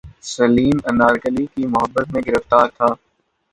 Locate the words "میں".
2.13-2.21